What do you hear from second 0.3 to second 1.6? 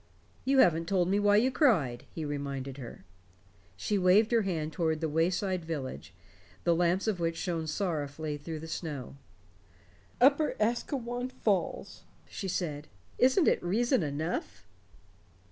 "You haven't told me why you